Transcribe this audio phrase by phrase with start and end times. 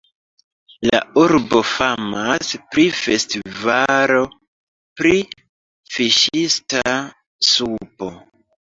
[0.85, 4.25] La urbo famas pri festivalo
[5.03, 5.15] pri
[5.95, 6.87] fiŝista
[7.55, 8.15] supo.